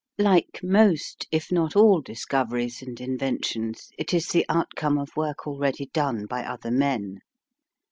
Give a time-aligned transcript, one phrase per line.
[0.17, 5.91] Like most, if not all, discoveries and inventions, it is the outcome of work already
[5.93, 7.19] done by other men.